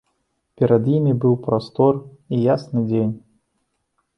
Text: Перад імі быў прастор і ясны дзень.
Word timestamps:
Перад 0.61 0.87
імі 0.97 1.13
быў 1.25 1.35
прастор 1.47 1.93
і 1.99 2.35
ясны 2.55 2.79
дзень. 2.89 3.13